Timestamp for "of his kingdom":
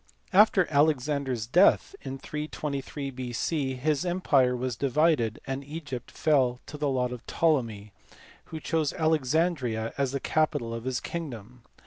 10.73-11.61